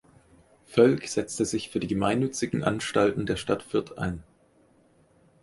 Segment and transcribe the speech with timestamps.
[0.65, 4.23] Völk setzte sich für die gemeinnützigen Anstalten der Stadt Fürth ein.